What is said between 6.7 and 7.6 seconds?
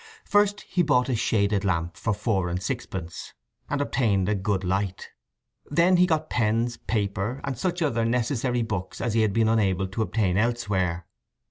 paper, and